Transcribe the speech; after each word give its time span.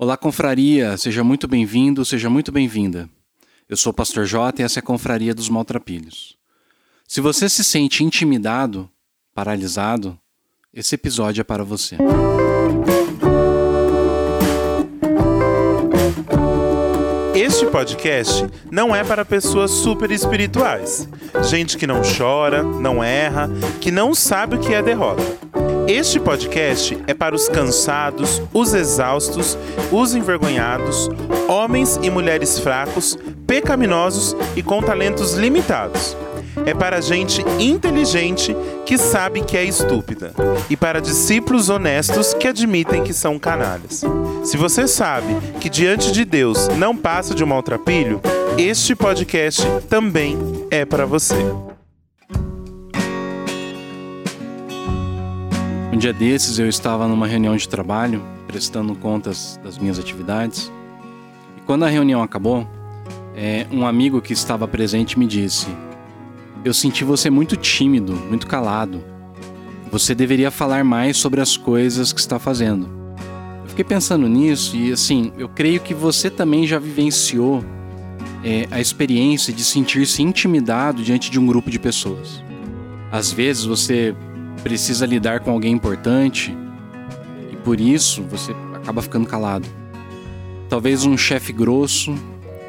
Olá, 0.00 0.16
confraria, 0.16 0.96
seja 0.96 1.24
muito 1.24 1.48
bem-vindo, 1.48 2.04
seja 2.04 2.30
muito 2.30 2.52
bem-vinda. 2.52 3.10
Eu 3.68 3.76
sou 3.76 3.90
o 3.90 3.92
Pastor 3.92 4.26
J 4.26 4.62
e 4.62 4.64
essa 4.64 4.78
é 4.78 4.80
a 4.80 4.82
Confraria 4.82 5.34
dos 5.34 5.48
Maltrapilhos. 5.48 6.36
Se 7.04 7.20
você 7.20 7.48
se 7.48 7.64
sente 7.64 8.04
intimidado, 8.04 8.88
paralisado, 9.34 10.16
esse 10.72 10.94
episódio 10.94 11.40
é 11.40 11.44
para 11.44 11.64
você. 11.64 11.96
Este 17.34 17.66
podcast 17.66 18.46
não 18.70 18.94
é 18.94 19.02
para 19.02 19.24
pessoas 19.24 19.72
super 19.72 20.12
espirituais, 20.12 21.08
gente 21.42 21.76
que 21.76 21.88
não 21.88 22.02
chora, 22.02 22.62
não 22.62 23.02
erra, 23.02 23.50
que 23.80 23.90
não 23.90 24.14
sabe 24.14 24.54
o 24.54 24.60
que 24.60 24.72
é 24.72 24.80
derrota. 24.80 25.24
Este 25.88 26.20
podcast 26.20 26.98
é 27.06 27.14
para 27.14 27.34
os 27.34 27.48
cansados, 27.48 28.42
os 28.52 28.74
exaustos, 28.74 29.56
os 29.90 30.14
envergonhados, 30.14 31.08
homens 31.48 31.98
e 32.02 32.10
mulheres 32.10 32.58
fracos, 32.58 33.16
pecaminosos 33.46 34.36
e 34.54 34.62
com 34.62 34.82
talentos 34.82 35.32
limitados. 35.32 36.14
É 36.66 36.74
para 36.74 37.00
gente 37.00 37.42
inteligente 37.58 38.54
que 38.84 38.98
sabe 38.98 39.40
que 39.40 39.56
é 39.56 39.64
estúpida 39.64 40.34
e 40.68 40.76
para 40.76 41.00
discípulos 41.00 41.70
honestos 41.70 42.34
que 42.34 42.46
admitem 42.46 43.02
que 43.02 43.14
são 43.14 43.38
canalhas. 43.38 44.04
Se 44.44 44.58
você 44.58 44.86
sabe 44.86 45.34
que 45.58 45.70
diante 45.70 46.12
de 46.12 46.22
Deus 46.26 46.68
não 46.76 46.94
passa 46.94 47.34
de 47.34 47.42
um 47.42 47.46
maltrapilho, 47.46 48.20
este 48.58 48.94
podcast 48.94 49.62
também 49.88 50.36
é 50.70 50.84
para 50.84 51.06
você. 51.06 51.46
Um 55.98 56.00
dia 56.00 56.12
desses 56.12 56.60
eu 56.60 56.68
estava 56.68 57.08
numa 57.08 57.26
reunião 57.26 57.56
de 57.56 57.68
trabalho, 57.68 58.22
prestando 58.46 58.94
contas 58.94 59.58
das 59.64 59.78
minhas 59.78 59.98
atividades. 59.98 60.70
E 61.56 61.60
quando 61.62 61.84
a 61.84 61.88
reunião 61.88 62.22
acabou, 62.22 62.64
é, 63.34 63.66
um 63.72 63.84
amigo 63.84 64.22
que 64.22 64.32
estava 64.32 64.68
presente 64.68 65.18
me 65.18 65.26
disse: 65.26 65.66
Eu 66.64 66.72
senti 66.72 67.02
você 67.02 67.28
muito 67.28 67.56
tímido, 67.56 68.12
muito 68.12 68.46
calado. 68.46 69.02
Você 69.90 70.14
deveria 70.14 70.52
falar 70.52 70.84
mais 70.84 71.16
sobre 71.16 71.40
as 71.40 71.56
coisas 71.56 72.12
que 72.12 72.20
está 72.20 72.38
fazendo. 72.38 72.88
Eu 73.64 73.68
fiquei 73.70 73.84
pensando 73.84 74.28
nisso 74.28 74.76
e, 74.76 74.92
assim, 74.92 75.32
eu 75.36 75.48
creio 75.48 75.80
que 75.80 75.94
você 75.94 76.30
também 76.30 76.64
já 76.64 76.78
vivenciou 76.78 77.64
é, 78.44 78.68
a 78.70 78.80
experiência 78.80 79.52
de 79.52 79.64
sentir-se 79.64 80.22
intimidado 80.22 81.02
diante 81.02 81.28
de 81.28 81.40
um 81.40 81.46
grupo 81.48 81.68
de 81.68 81.78
pessoas. 81.80 82.40
Às 83.10 83.32
vezes 83.32 83.64
você 83.64 84.14
precisa 84.68 85.06
lidar 85.06 85.40
com 85.40 85.50
alguém 85.50 85.72
importante 85.72 86.54
e 87.50 87.56
por 87.56 87.80
isso 87.80 88.22
você 88.24 88.54
acaba 88.74 89.00
ficando 89.00 89.26
calado. 89.26 89.66
Talvez 90.68 91.06
um 91.06 91.16
chefe 91.16 91.54
grosso, 91.54 92.14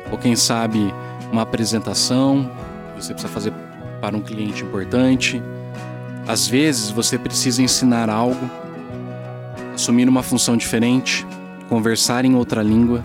ou 0.10 0.18
quem 0.18 0.34
sabe 0.34 0.94
uma 1.30 1.42
apresentação 1.42 2.50
que 2.96 3.04
você 3.04 3.12
precisa 3.12 3.34
fazer 3.34 3.54
para 4.00 4.16
um 4.16 4.22
cliente 4.22 4.64
importante. 4.64 5.44
Às 6.26 6.48
vezes 6.48 6.90
você 6.90 7.18
precisa 7.18 7.62
ensinar 7.62 8.10
algo, 8.10 8.50
assumir 9.74 10.08
uma 10.08 10.24
função 10.24 10.56
diferente, 10.56 11.28
conversar 11.68 12.24
em 12.24 12.34
outra 12.34 12.64
língua. 12.64 13.04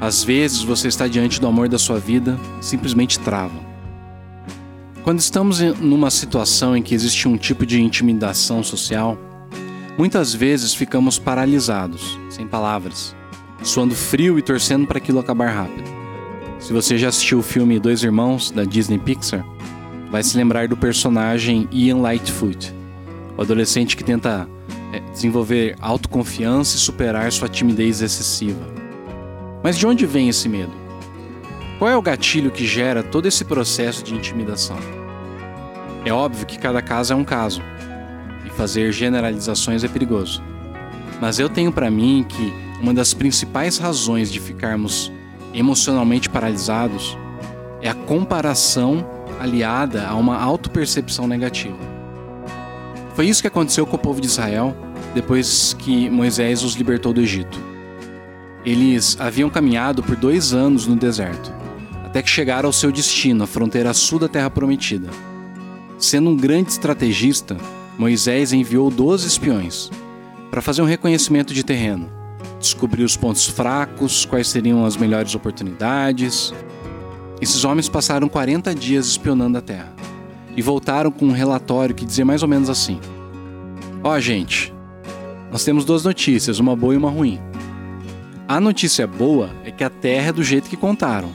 Às 0.00 0.22
vezes 0.22 0.62
você 0.62 0.86
está 0.86 1.08
diante 1.08 1.40
do 1.40 1.48
amor 1.48 1.68
da 1.68 1.76
sua 1.78 1.98
vida, 1.98 2.38
simplesmente 2.60 3.18
trava. 3.18 3.75
Quando 5.06 5.20
estamos 5.20 5.60
numa 5.60 6.10
situação 6.10 6.76
em 6.76 6.82
que 6.82 6.92
existe 6.92 7.28
um 7.28 7.36
tipo 7.36 7.64
de 7.64 7.80
intimidação 7.80 8.60
social, 8.64 9.16
muitas 9.96 10.34
vezes 10.34 10.74
ficamos 10.74 11.16
paralisados, 11.16 12.18
sem 12.28 12.44
palavras, 12.44 13.14
suando 13.62 13.94
frio 13.94 14.36
e 14.36 14.42
torcendo 14.42 14.84
para 14.84 14.98
aquilo 14.98 15.20
acabar 15.20 15.46
rápido. 15.50 15.88
Se 16.58 16.72
você 16.72 16.98
já 16.98 17.06
assistiu 17.06 17.38
o 17.38 17.42
filme 17.42 17.78
Dois 17.78 18.02
Irmãos 18.02 18.50
da 18.50 18.64
Disney 18.64 18.98
Pixar, 18.98 19.46
vai 20.10 20.24
se 20.24 20.36
lembrar 20.36 20.66
do 20.66 20.76
personagem 20.76 21.68
Ian 21.70 21.98
Lightfoot, 21.98 22.74
o 23.38 23.42
adolescente 23.42 23.96
que 23.96 24.02
tenta 24.02 24.48
é, 24.92 24.98
desenvolver 25.12 25.76
autoconfiança 25.80 26.74
e 26.74 26.80
superar 26.80 27.30
sua 27.30 27.48
timidez 27.48 28.02
excessiva. 28.02 28.66
Mas 29.62 29.78
de 29.78 29.86
onde 29.86 30.04
vem 30.04 30.28
esse 30.28 30.48
medo? 30.48 30.72
Qual 31.78 31.88
é 31.88 31.96
o 31.96 32.02
gatilho 32.02 32.50
que 32.50 32.66
gera 32.66 33.04
todo 33.04 33.26
esse 33.26 33.44
processo 33.44 34.02
de 34.02 34.12
intimidação? 34.12 34.95
É 36.06 36.12
óbvio 36.12 36.46
que 36.46 36.56
cada 36.56 36.80
caso 36.80 37.12
é 37.12 37.16
um 37.16 37.24
caso, 37.24 37.60
e 38.44 38.50
fazer 38.50 38.92
generalizações 38.92 39.82
é 39.82 39.88
perigoso. 39.88 40.40
Mas 41.20 41.40
eu 41.40 41.48
tenho 41.48 41.72
para 41.72 41.90
mim 41.90 42.24
que 42.28 42.54
uma 42.80 42.94
das 42.94 43.12
principais 43.12 43.76
razões 43.76 44.30
de 44.30 44.38
ficarmos 44.38 45.10
emocionalmente 45.52 46.30
paralisados 46.30 47.18
é 47.82 47.88
a 47.88 47.94
comparação 47.94 49.04
aliada 49.40 50.06
a 50.06 50.14
uma 50.14 50.40
autopercepção 50.40 51.26
negativa. 51.26 51.76
Foi 53.16 53.26
isso 53.26 53.42
que 53.42 53.48
aconteceu 53.48 53.84
com 53.84 53.96
o 53.96 53.98
povo 53.98 54.20
de 54.20 54.28
Israel 54.28 54.76
depois 55.12 55.74
que 55.74 56.08
Moisés 56.08 56.62
os 56.62 56.74
libertou 56.74 57.12
do 57.12 57.20
Egito. 57.20 57.58
Eles 58.64 59.16
haviam 59.18 59.50
caminhado 59.50 60.04
por 60.04 60.14
dois 60.14 60.52
anos 60.54 60.86
no 60.86 60.94
deserto 60.94 61.52
até 62.04 62.22
que 62.22 62.30
chegaram 62.30 62.68
ao 62.68 62.72
seu 62.72 62.92
destino, 62.92 63.42
a 63.42 63.46
fronteira 63.46 63.92
sul 63.92 64.20
da 64.20 64.28
Terra 64.28 64.48
Prometida. 64.48 65.10
Sendo 65.98 66.30
um 66.30 66.36
grande 66.36 66.70
estrategista, 66.70 67.56
Moisés 67.98 68.52
enviou 68.52 68.90
12 68.90 69.26
espiões 69.26 69.90
para 70.50 70.60
fazer 70.60 70.82
um 70.82 70.86
reconhecimento 70.86 71.54
de 71.54 71.64
terreno, 71.64 72.10
descobrir 72.60 73.02
os 73.02 73.16
pontos 73.16 73.46
fracos, 73.46 74.26
quais 74.26 74.48
seriam 74.48 74.84
as 74.84 74.96
melhores 74.96 75.34
oportunidades. 75.34 76.52
Esses 77.40 77.64
homens 77.64 77.88
passaram 77.88 78.28
40 78.28 78.74
dias 78.74 79.06
espionando 79.06 79.56
a 79.56 79.62
terra 79.62 79.94
e 80.54 80.60
voltaram 80.60 81.10
com 81.10 81.26
um 81.26 81.32
relatório 81.32 81.94
que 81.94 82.04
dizia 82.04 82.24
mais 82.24 82.42
ou 82.42 82.48
menos 82.48 82.68
assim: 82.68 83.00
Ó, 84.04 84.14
oh, 84.14 84.20
gente, 84.20 84.74
nós 85.50 85.64
temos 85.64 85.86
duas 85.86 86.04
notícias, 86.04 86.58
uma 86.58 86.76
boa 86.76 86.92
e 86.92 86.98
uma 86.98 87.10
ruim. 87.10 87.40
A 88.46 88.60
notícia 88.60 89.06
boa 89.06 89.50
é 89.64 89.70
que 89.70 89.82
a 89.82 89.90
terra 89.90 90.28
é 90.28 90.32
do 90.32 90.44
jeito 90.44 90.68
que 90.68 90.76
contaram 90.76 91.32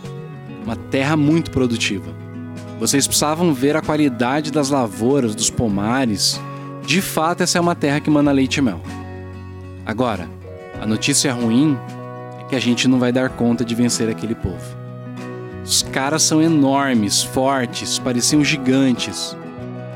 uma 0.64 0.76
terra 0.76 1.18
muito 1.18 1.50
produtiva. 1.50 2.21
Vocês 2.82 3.06
precisavam 3.06 3.54
ver 3.54 3.78
a 3.78 3.82
qualidade 3.82 4.52
das 4.52 4.72
lavouras, 4.72 5.36
dos 5.36 5.52
pomares. 5.52 6.42
De 6.84 7.00
fato, 7.00 7.44
essa 7.44 7.60
é 7.60 7.62
uma 7.62 7.76
terra 7.76 8.00
que 8.00 8.10
manda 8.10 8.32
leite 8.32 8.58
e 8.58 8.62
mel. 8.64 8.82
Agora, 9.86 10.28
a 10.82 10.86
notícia 10.88 11.32
ruim 11.32 11.78
é 12.40 12.44
que 12.46 12.56
a 12.56 12.60
gente 12.60 12.88
não 12.88 12.98
vai 12.98 13.12
dar 13.12 13.30
conta 13.30 13.64
de 13.64 13.76
vencer 13.76 14.10
aquele 14.10 14.34
povo. 14.34 14.76
Os 15.64 15.84
caras 15.84 16.24
são 16.24 16.42
enormes, 16.42 17.22
fortes, 17.22 18.00
pareciam 18.00 18.44
gigantes. 18.44 19.38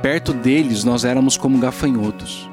Perto 0.04 0.32
deles, 0.32 0.84
nós 0.84 1.04
éramos 1.04 1.38
como 1.38 1.58
gafanhotos. 1.58 2.48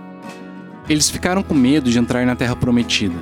Eles 0.89 1.11
ficaram 1.11 1.43
com 1.43 1.53
medo 1.53 1.91
de 1.91 1.99
entrar 1.99 2.25
na 2.25 2.35
terra 2.35 2.57
prometida, 2.57 3.19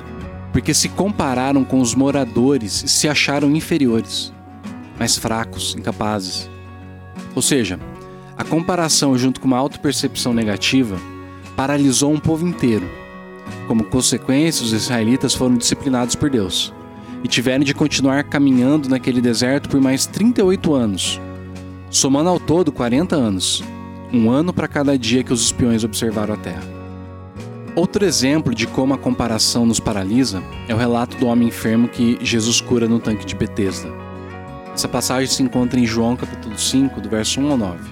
porque 0.53 0.73
se 0.73 0.87
compararam 0.87 1.65
com 1.65 1.81
os 1.81 1.93
moradores 1.93 2.83
e 2.83 2.87
se 2.87 3.09
acharam 3.09 3.51
inferiores 3.51 4.31
mais 4.97 5.17
fracos, 5.17 5.75
incapazes. 5.77 6.49
Ou 7.35 7.41
seja, 7.41 7.79
a 8.37 8.43
comparação 8.43 9.17
junto 9.17 9.39
com 9.39 9.47
uma 9.47 9.57
autopercepção 9.57 10.33
negativa 10.33 10.97
paralisou 11.55 12.11
um 12.11 12.19
povo 12.19 12.47
inteiro. 12.47 12.89
Como 13.67 13.83
consequência, 13.83 14.65
os 14.65 14.73
israelitas 14.73 15.33
foram 15.33 15.55
disciplinados 15.55 16.15
por 16.15 16.29
Deus 16.29 16.73
e 17.23 17.27
tiveram 17.27 17.63
de 17.63 17.73
continuar 17.73 18.23
caminhando 18.23 18.89
naquele 18.89 19.21
deserto 19.21 19.69
por 19.69 19.79
mais 19.79 20.05
38 20.05 20.73
anos, 20.73 21.21
somando 21.89 22.29
ao 22.29 22.39
todo 22.39 22.71
40 22.71 23.15
anos, 23.15 23.63
um 24.11 24.29
ano 24.29 24.51
para 24.51 24.67
cada 24.67 24.97
dia 24.97 25.23
que 25.23 25.31
os 25.31 25.41
espiões 25.41 25.83
observaram 25.83 26.33
a 26.33 26.37
terra. 26.37 26.63
Outro 27.75 28.03
exemplo 28.03 28.53
de 28.53 28.67
como 28.67 28.93
a 28.93 28.97
comparação 28.97 29.65
nos 29.65 29.79
paralisa 29.79 30.43
é 30.67 30.73
o 30.73 30.77
relato 30.77 31.15
do 31.17 31.27
homem 31.27 31.47
enfermo 31.47 31.87
que 31.87 32.17
Jesus 32.21 32.59
cura 32.59 32.87
no 32.87 32.99
tanque 32.99 33.25
de 33.25 33.35
Betesda. 33.35 34.00
Essa 34.81 34.89
passagem 34.89 35.27
se 35.27 35.43
encontra 35.43 35.79
em 35.79 35.85
João 35.85 36.15
capítulo 36.15 36.57
5, 36.57 37.01
do 37.01 37.07
verso 37.07 37.39
1 37.39 37.51
ao 37.51 37.55
9. 37.55 37.91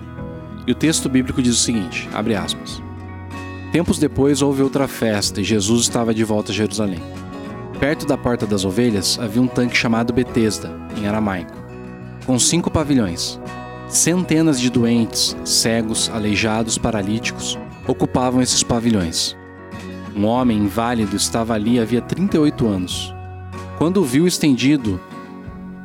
E 0.66 0.72
o 0.72 0.76
texto 0.76 1.08
bíblico 1.08 1.40
diz 1.40 1.54
o 1.54 1.64
seguinte, 1.64 2.10
abre 2.12 2.34
aspas. 2.34 2.82
Tempos 3.72 4.00
depois 4.00 4.42
houve 4.42 4.64
outra 4.64 4.88
festa 4.88 5.40
e 5.40 5.44
Jesus 5.44 5.84
estava 5.84 6.16
de 6.16 6.24
volta 6.24 6.52
a 6.52 6.56
Jerusalém. 6.56 7.00
Perto 7.80 8.08
da 8.08 8.18
porta 8.18 8.48
das 8.48 8.66
ovelhas 8.66 9.20
havia 9.22 9.40
um 9.40 9.46
tanque 9.46 9.78
chamado 9.78 10.12
Betesda, 10.12 10.76
em 10.98 11.06
aramaico, 11.06 11.54
com 12.26 12.40
cinco 12.40 12.72
pavilhões. 12.72 13.40
Centenas 13.88 14.60
de 14.60 14.72
doentes, 14.72 15.38
cegos, 15.46 16.10
aleijados, 16.12 16.80
paralíticos 16.80 17.56
ocupavam 17.88 18.42
esses 18.42 18.64
pavilhões. 18.64 19.38
Um 20.16 20.26
homem 20.26 20.58
inválido 20.58 21.16
estava 21.16 21.54
ali 21.54 21.80
havia 21.80 22.02
38 22.02 22.66
anos. 22.66 23.14
Quando 23.78 23.98
o 23.98 24.04
viu 24.04 24.26
estendido 24.26 25.00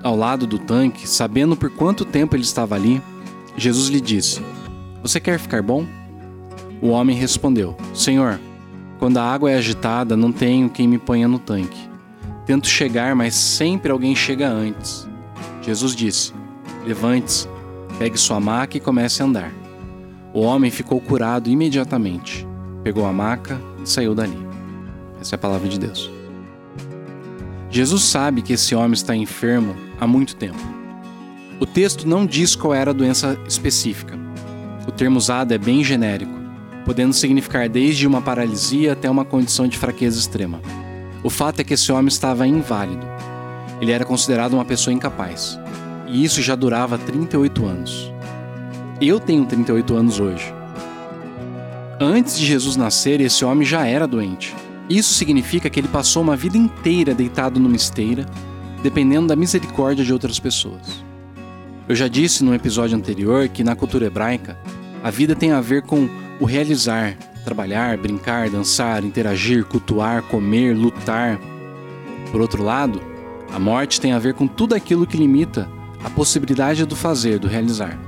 ao 0.05 0.15
lado 0.15 0.47
do 0.47 0.59
tanque, 0.59 1.09
sabendo 1.09 1.57
por 1.57 1.71
quanto 1.71 2.05
tempo 2.05 2.37
ele 2.37 2.43
estava 2.43 2.75
ali, 2.75 3.03
Jesus 3.57 3.89
lhe 3.89 4.01
disse: 4.01 4.43
Você 5.03 5.19
quer 5.19 5.39
ficar 5.39 5.63
bom? 5.63 5.87
O 6.83 6.89
homem 6.89 7.17
respondeu: 7.17 7.75
Senhor, 7.95 8.39
quando 8.99 9.17
a 9.17 9.25
água 9.25 9.51
é 9.51 9.57
agitada, 9.57 10.15
não 10.15 10.31
tenho 10.31 10.69
quem 10.69 10.87
me 10.87 10.99
ponha 10.99 11.27
no 11.27 11.39
tanque. 11.39 11.89
Tento 12.45 12.69
chegar, 12.69 13.17
mas 13.17 13.35
sempre 13.35 13.91
alguém 13.91 14.15
chega 14.15 14.47
antes. 14.47 15.09
Jesus 15.63 15.97
disse: 15.97 16.35
Levante-se, 16.85 17.49
pegue 17.99 18.19
sua 18.19 18.39
maca 18.39 18.77
e 18.77 18.81
comece 18.81 19.23
a 19.23 19.25
andar. 19.25 19.53
O 20.35 20.43
homem 20.43 20.71
ficou 20.71 21.01
curado 21.01 21.49
imediatamente, 21.49 22.47
pegou 22.83 23.07
a 23.07 23.13
maca 23.13 23.59
e 23.83 23.89
saiu 23.89 24.15
dali. 24.15 24.37
Essa 25.19 25.35
é 25.35 25.37
a 25.37 25.39
palavra 25.39 25.69
de 25.69 25.79
Deus. 25.79 26.11
Jesus 27.71 28.03
sabe 28.03 28.43
que 28.43 28.53
esse 28.53 28.75
homem 28.75 28.93
está 28.93 29.17
enfermo 29.17 29.75
há 30.05 30.07
muito 30.07 30.37
tempo. 30.37 30.59
O 31.59 31.67
texto 31.67 32.07
não 32.07 32.27
diz 32.27 32.55
qual 32.55 32.75
era 32.75 32.91
a 32.91 32.95
doença 32.95 33.39
específica. 33.49 34.19
O 34.87 34.93
termo 34.93 35.17
usado 35.17 35.53
é 35.53 35.59
bem 35.59 35.83
genérico, 35.83 36.33
podendo 36.85 37.15
significar 37.15 37.69
desde 37.69 38.07
uma 38.07 38.21
paralisia 38.21 38.93
até 38.93 39.09
uma 39.09 39.25
condição 39.25 39.67
de 39.67 39.79
fraqueza 39.79 40.19
extrema. 40.19 40.61
O 41.23 41.31
fato 41.31 41.61
é 41.61 41.65
que 41.65 41.75
esse 41.75 41.91
homem 41.91 42.09
estava 42.09 42.47
inválido. 42.47 43.07
Ele 43.81 43.93
era 43.93 44.05
considerado 44.05 44.53
uma 44.53 44.65
pessoa 44.65 44.93
incapaz. 44.93 45.59
E 46.07 46.23
isso 46.23 46.43
já 46.43 46.55
durava 46.55 46.99
38 46.99 47.67
anos. 47.67 48.13
Eu 49.01 49.19
tenho 49.19 49.47
38 49.47 49.97
anos 49.97 50.21
hoje. 50.21 50.53
Antes 51.99 52.39
de 52.39 52.45
Jesus 52.45 52.77
nascer, 52.77 53.21
esse 53.21 53.45
homem 53.45 53.67
já 53.67 53.87
era 53.87 54.07
doente. 54.07 54.55
Isso 54.89 55.15
significa 55.15 55.71
que 55.71 55.81
ele 55.81 55.89
passou 55.89 56.23
uma 56.23 56.37
vida 56.37 56.59
inteira 56.59 57.15
deitado 57.15 57.59
numa 57.59 57.77
esteira, 57.77 58.27
dependendo 58.85 59.29
da 59.29 59.35
misericórdia 59.35 60.05
de 60.05 60.13
outras 60.13 60.39
pessoas. 60.39 61.03
Eu 61.89 61.97
já 61.97 62.07
disse 62.07 62.45
no 62.45 62.55
episódio 62.55 62.95
anterior 62.95 63.49
que 63.49 63.65
na 63.65 63.75
cultura 63.75 64.05
hebraica, 64.05 64.59
a 65.03 65.11
vida 65.11 65.35
tem 65.35 65.53
a 65.53 65.61
ver 65.63 65.81
com 65.81 66.07
o 66.39 66.45
realizar, 66.45 67.17
trabalhar, 67.47 67.97
brincar, 67.97 68.51
dançar, 68.51 69.03
interagir, 69.03 69.65
cultuar, 69.65 70.23
comer, 70.25 70.77
lutar. 70.77 71.41
Por 72.31 72.43
outro 72.43 72.63
lado, 72.63 73.01
a 73.51 73.59
morte 73.59 73.99
tem 73.99 74.13
a 74.13 74.19
ver 74.19 74.35
com 74.35 74.47
tudo 74.47 74.75
aquilo 74.75 75.07
que 75.07 75.17
limita 75.17 75.67
a 76.05 76.11
possibilidade 76.11 76.85
do 76.85 76.95
fazer, 76.95 77.39
do 77.39 77.49
realizar. 77.49 77.99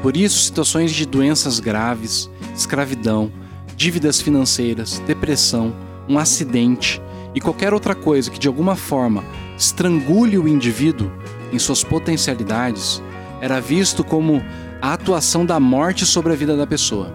Por 0.00 0.16
isso, 0.16 0.38
situações 0.38 0.92
de 0.92 1.04
doenças 1.04 1.60
graves, 1.60 2.30
escravidão, 2.54 3.30
dívidas 3.76 4.18
financeiras, 4.18 4.98
depressão, 5.06 5.76
um 6.08 6.18
acidente 6.18 7.02
e 7.34 7.40
qualquer 7.40 7.74
outra 7.74 7.94
coisa 7.94 8.30
que 8.30 8.38
de 8.38 8.48
alguma 8.48 8.76
forma 8.76 9.22
estrangule 9.56 10.38
o 10.38 10.46
indivíduo 10.46 11.10
em 11.52 11.58
suas 11.58 11.82
potencialidades 11.82 13.02
era 13.40 13.60
visto 13.60 14.04
como 14.04 14.42
a 14.80 14.92
atuação 14.92 15.46
da 15.46 15.58
morte 15.58 16.04
sobre 16.04 16.32
a 16.32 16.36
vida 16.36 16.56
da 16.56 16.66
pessoa. 16.66 17.14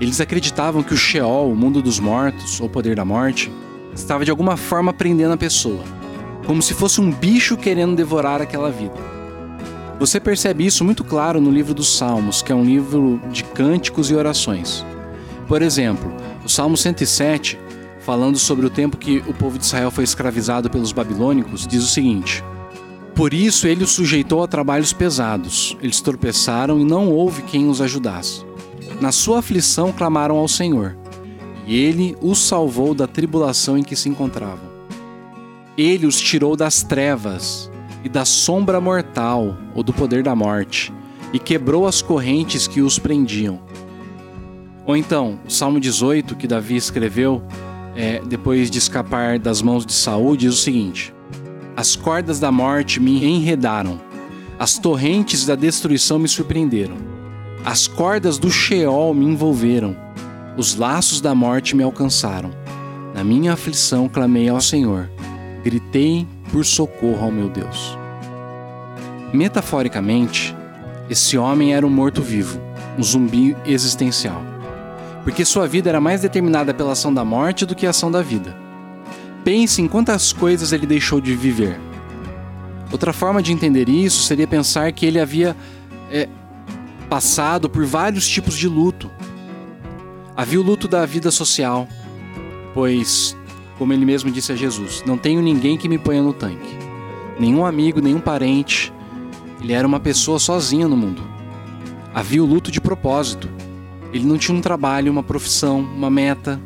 Eles 0.00 0.20
acreditavam 0.20 0.82
que 0.82 0.94
o 0.94 0.96
Sheol, 0.96 1.52
o 1.52 1.56
mundo 1.56 1.80
dos 1.80 2.00
mortos, 2.00 2.60
ou 2.60 2.68
poder 2.68 2.96
da 2.96 3.04
morte, 3.04 3.52
estava 3.94 4.24
de 4.24 4.30
alguma 4.30 4.56
forma 4.56 4.92
prendendo 4.92 5.34
a 5.34 5.36
pessoa, 5.36 5.84
como 6.46 6.62
se 6.62 6.74
fosse 6.74 7.00
um 7.00 7.10
bicho 7.10 7.56
querendo 7.56 7.94
devorar 7.94 8.40
aquela 8.40 8.70
vida. 8.70 8.94
Você 9.98 10.18
percebe 10.18 10.66
isso 10.66 10.84
muito 10.84 11.04
claro 11.04 11.40
no 11.40 11.50
livro 11.50 11.72
dos 11.72 11.96
Salmos, 11.96 12.42
que 12.42 12.50
é 12.50 12.54
um 12.54 12.64
livro 12.64 13.20
de 13.30 13.44
cânticos 13.44 14.10
e 14.10 14.14
orações. 14.14 14.84
Por 15.46 15.62
exemplo, 15.62 16.12
o 16.44 16.48
Salmo 16.48 16.76
107, 16.76 17.58
falando 18.04 18.38
sobre 18.38 18.66
o 18.66 18.70
tempo 18.70 18.96
que 18.96 19.22
o 19.26 19.32
povo 19.32 19.58
de 19.58 19.64
Israel 19.64 19.90
foi 19.90 20.04
escravizado 20.04 20.68
pelos 20.68 20.92
babilônicos, 20.92 21.66
diz 21.66 21.82
o 21.82 21.88
seguinte: 21.88 22.42
Por 23.14 23.32
isso 23.32 23.66
ele 23.66 23.84
os 23.84 23.90
sujeitou 23.90 24.42
a 24.42 24.48
trabalhos 24.48 24.92
pesados, 24.92 25.76
eles 25.80 26.00
tropeçaram 26.00 26.80
e 26.80 26.84
não 26.84 27.08
houve 27.08 27.42
quem 27.42 27.68
os 27.68 27.80
ajudasse. 27.80 28.44
Na 29.00 29.12
sua 29.12 29.38
aflição 29.38 29.92
clamaram 29.92 30.36
ao 30.36 30.48
Senhor, 30.48 30.96
e 31.66 31.76
ele 31.76 32.16
os 32.20 32.38
salvou 32.38 32.94
da 32.94 33.06
tribulação 33.06 33.78
em 33.78 33.82
que 33.82 33.96
se 33.96 34.08
encontravam. 34.08 34.72
Ele 35.76 36.06
os 36.06 36.20
tirou 36.20 36.56
das 36.56 36.82
trevas 36.82 37.70
e 38.04 38.08
da 38.08 38.24
sombra 38.24 38.80
mortal, 38.80 39.56
ou 39.74 39.82
do 39.82 39.92
poder 39.92 40.22
da 40.22 40.34
morte, 40.34 40.92
e 41.32 41.38
quebrou 41.38 41.86
as 41.86 42.02
correntes 42.02 42.66
que 42.66 42.82
os 42.82 42.98
prendiam. 42.98 43.60
Ou 44.84 44.96
então, 44.96 45.38
o 45.46 45.50
Salmo 45.50 45.78
18, 45.78 46.34
que 46.34 46.48
Davi 46.48 46.76
escreveu 46.76 47.42
é, 47.94 48.20
depois 48.24 48.70
de 48.70 48.78
escapar 48.78 49.38
das 49.38 49.60
mãos 49.60 49.84
de 49.84 49.92
Saul, 49.92 50.36
diz 50.36 50.54
o 50.54 50.56
seguinte: 50.56 51.14
As 51.76 51.94
cordas 51.94 52.40
da 52.40 52.50
morte 52.50 53.00
me 53.00 53.24
enredaram, 53.24 54.00
as 54.58 54.78
torrentes 54.78 55.44
da 55.44 55.54
destruição 55.54 56.18
me 56.18 56.28
surpreenderam. 56.28 56.96
As 57.64 57.86
cordas 57.86 58.38
do 58.38 58.50
Sheol 58.50 59.14
me 59.14 59.24
envolveram, 59.24 59.96
os 60.56 60.74
laços 60.74 61.20
da 61.20 61.34
morte 61.34 61.76
me 61.76 61.82
alcançaram. 61.82 62.50
Na 63.14 63.22
minha 63.22 63.52
aflição 63.52 64.08
clamei 64.08 64.48
ao 64.48 64.60
Senhor, 64.60 65.08
gritei 65.62 66.26
por 66.50 66.64
socorro 66.64 67.24
ao 67.24 67.30
meu 67.30 67.48
Deus. 67.48 67.96
Metaforicamente, 69.32 70.54
esse 71.08 71.38
homem 71.38 71.74
era 71.74 71.86
um 71.86 71.90
morto-vivo, 71.90 72.60
um 72.98 73.02
zumbi 73.02 73.56
existencial, 73.64 74.42
porque 75.24 75.44
sua 75.44 75.66
vida 75.66 75.88
era 75.88 76.00
mais 76.00 76.20
determinada 76.20 76.74
pela 76.74 76.92
ação 76.92 77.12
da 77.12 77.24
morte 77.24 77.64
do 77.64 77.74
que 77.74 77.86
a 77.86 77.90
ação 77.90 78.10
da 78.10 78.22
vida. 78.22 78.56
Pense 79.44 79.80
em 79.82 79.88
quantas 79.88 80.32
coisas 80.32 80.72
ele 80.72 80.86
deixou 80.86 81.20
de 81.20 81.34
viver. 81.34 81.78
Outra 82.90 83.12
forma 83.12 83.42
de 83.42 83.52
entender 83.52 83.88
isso 83.88 84.22
seria 84.22 84.46
pensar 84.46 84.92
que 84.92 85.06
ele 85.06 85.18
havia 85.18 85.56
é, 86.10 86.28
passado 87.08 87.68
por 87.68 87.84
vários 87.84 88.28
tipos 88.28 88.56
de 88.56 88.68
luto. 88.68 89.10
Havia 90.36 90.60
o 90.60 90.62
luto 90.62 90.86
da 90.86 91.04
vida 91.06 91.30
social, 91.30 91.88
pois, 92.74 93.36
como 93.78 93.92
ele 93.92 94.04
mesmo 94.04 94.30
disse 94.30 94.52
a 94.52 94.56
Jesus, 94.56 95.02
não 95.06 95.18
tenho 95.18 95.40
ninguém 95.40 95.76
que 95.76 95.88
me 95.88 95.98
ponha 95.98 96.22
no 96.22 96.32
tanque. 96.32 96.78
Nenhum 97.38 97.64
amigo, 97.64 98.00
nenhum 98.00 98.20
parente. 98.20 98.92
Ele 99.60 99.72
era 99.72 99.86
uma 99.86 100.00
pessoa 100.00 100.38
sozinha 100.38 100.86
no 100.86 100.96
mundo. 100.96 101.22
Havia 102.14 102.42
o 102.42 102.46
luto 102.46 102.70
de 102.70 102.80
propósito. 102.80 103.48
Ele 104.12 104.24
não 104.24 104.36
tinha 104.36 104.56
um 104.56 104.60
trabalho, 104.60 105.10
uma 105.10 105.22
profissão, 105.22 105.80
uma 105.80 106.10
meta. 106.10 106.60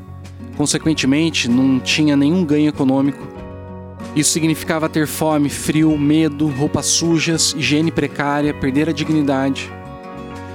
Consequentemente, 0.56 1.48
não 1.48 1.78
tinha 1.78 2.16
nenhum 2.16 2.44
ganho 2.44 2.68
econômico. 2.68 3.26
Isso 4.16 4.30
significava 4.30 4.88
ter 4.88 5.06
fome, 5.06 5.48
frio, 5.48 5.96
medo, 5.98 6.48
roupas 6.48 6.86
sujas, 6.86 7.54
higiene 7.56 7.92
precária, 7.92 8.54
perder 8.54 8.88
a 8.88 8.92
dignidade. 8.92 9.70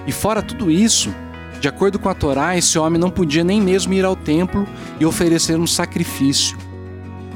E 0.07 0.11
fora 0.11 0.41
tudo 0.41 0.71
isso, 0.71 1.13
de 1.59 1.67
acordo 1.67 1.99
com 1.99 2.09
a 2.09 2.15
Torá, 2.15 2.57
esse 2.57 2.79
homem 2.79 2.99
não 2.99 3.11
podia 3.11 3.43
nem 3.43 3.61
mesmo 3.61 3.93
ir 3.93 4.03
ao 4.03 4.15
templo 4.15 4.67
e 4.99 5.05
oferecer 5.05 5.59
um 5.59 5.67
sacrifício. 5.67 6.57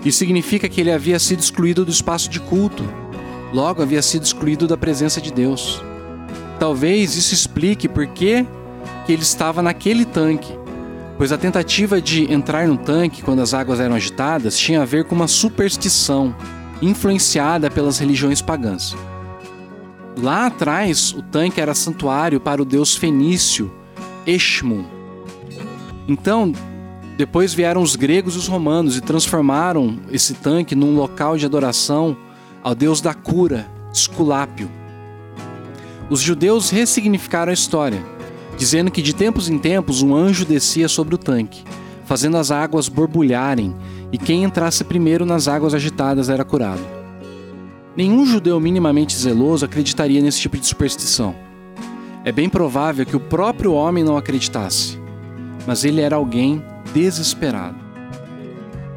Isso 0.03 0.17
significa 0.17 0.67
que 0.67 0.81
ele 0.81 0.91
havia 0.91 1.19
sido 1.19 1.39
excluído 1.39 1.85
do 1.85 1.91
espaço 1.91 2.27
de 2.27 2.39
culto, 2.39 2.83
logo 3.53 3.83
havia 3.83 4.01
sido 4.01 4.23
excluído 4.23 4.67
da 4.67 4.75
presença 4.75 5.21
de 5.21 5.31
Deus. 5.31 5.83
Talvez 6.59 7.15
isso 7.15 7.35
explique 7.35 7.87
por 7.87 8.07
que, 8.07 8.45
que 9.05 9.11
ele 9.13 9.21
estava 9.21 9.61
naquele 9.61 10.05
tanque, 10.05 10.57
pois 11.17 11.31
a 11.31 11.37
tentativa 11.37 12.01
de 12.01 12.31
entrar 12.31 12.67
no 12.67 12.77
tanque 12.77 13.21
quando 13.21 13.41
as 13.41 13.53
águas 13.53 13.79
eram 13.79 13.95
agitadas 13.95 14.57
tinha 14.57 14.81
a 14.81 14.85
ver 14.85 15.05
com 15.05 15.15
uma 15.15 15.27
superstição 15.27 16.35
influenciada 16.81 17.69
pelas 17.69 17.99
religiões 17.99 18.41
pagãs. 18.41 18.95
Lá 20.21 20.47
atrás, 20.47 21.13
o 21.13 21.21
tanque 21.21 21.59
era 21.59 21.73
santuário 21.73 22.39
para 22.39 22.61
o 22.61 22.65
deus 22.65 22.95
fenício 22.95 23.71
Eshmun. 24.25 24.85
Então, 26.07 26.53
depois 27.17 27.53
vieram 27.53 27.81
os 27.81 27.95
gregos 27.95 28.35
e 28.35 28.37
os 28.37 28.47
romanos 28.47 28.97
e 28.97 29.01
transformaram 29.01 29.99
esse 30.11 30.33
tanque 30.33 30.75
num 30.75 30.95
local 30.95 31.37
de 31.37 31.45
adoração 31.45 32.15
ao 32.63 32.73
deus 32.73 33.01
da 33.01 33.13
cura, 33.13 33.67
Esculápio. 33.93 34.69
Os 36.09 36.19
judeus 36.19 36.69
ressignificaram 36.69 37.51
a 37.51 37.53
história, 37.53 38.03
dizendo 38.57 38.91
que 38.91 39.01
de 39.01 39.13
tempos 39.13 39.49
em 39.49 39.57
tempos 39.57 40.01
um 40.01 40.15
anjo 40.15 40.45
descia 40.45 40.87
sobre 40.87 41.15
o 41.15 41.17
tanque, 41.17 41.63
fazendo 42.05 42.37
as 42.37 42.51
águas 42.51 42.87
borbulharem, 42.87 43.75
e 44.11 44.17
quem 44.17 44.43
entrasse 44.43 44.83
primeiro 44.83 45.25
nas 45.25 45.47
águas 45.47 45.73
agitadas 45.73 46.29
era 46.29 46.45
curado. 46.45 46.81
Nenhum 47.95 48.25
judeu 48.25 48.59
minimamente 48.59 49.15
zeloso 49.15 49.65
acreditaria 49.65 50.21
nesse 50.21 50.39
tipo 50.39 50.57
de 50.57 50.65
superstição. 50.65 51.35
É 52.23 52.31
bem 52.31 52.49
provável 52.49 53.05
que 53.05 53.15
o 53.15 53.19
próprio 53.19 53.73
homem 53.73 54.03
não 54.03 54.17
acreditasse, 54.17 54.99
mas 55.65 55.83
ele 55.83 56.01
era 56.01 56.15
alguém 56.15 56.63
desesperado. 56.93 57.77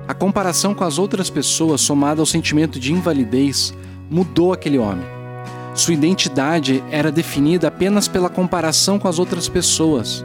A 0.06 0.14
comparação 0.14 0.74
com 0.74 0.84
as 0.84 0.98
outras 0.98 1.28
pessoas, 1.28 1.80
somada 1.80 2.22
ao 2.22 2.26
sentimento 2.26 2.80
de 2.80 2.92
invalidez, 2.92 3.74
mudou 4.10 4.52
aquele 4.52 4.78
homem. 4.78 5.17
Sua 5.78 5.94
identidade 5.94 6.82
era 6.90 7.12
definida 7.12 7.68
apenas 7.68 8.08
pela 8.08 8.28
comparação 8.28 8.98
com 8.98 9.08
as 9.08 9.18
outras 9.18 9.48
pessoas, 9.48 10.24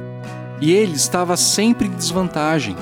e 0.60 0.72
ele 0.72 0.96
estava 0.96 1.38
sempre 1.38 1.88
em 1.88 1.92
desvantagem 1.92 2.76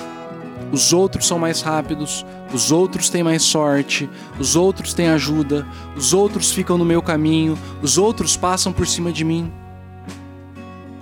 os 0.72 0.94
outros 0.94 1.28
são 1.28 1.38
mais 1.38 1.62
rápidos, 1.62 2.26
os 2.54 2.72
outros 2.72 3.10
têm 3.10 3.24
mais 3.24 3.44
sorte, 3.44 4.10
os 4.40 4.56
outros 4.56 4.94
têm 4.94 5.10
ajuda, 5.10 5.68
os 5.98 6.14
outros 6.14 6.52
ficam 6.52 6.78
no 6.78 6.86
meu 6.86 7.02
caminho, 7.02 7.58
os 7.82 7.98
outros 7.98 8.38
passam 8.38 8.72
por 8.72 8.88
cima 8.88 9.12
de 9.12 9.26
mim. 9.26 9.52